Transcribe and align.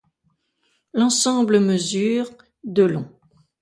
L'ensemble 0.95 1.59
mesure 1.59 2.27
de 2.63 2.81
long. 2.81 3.07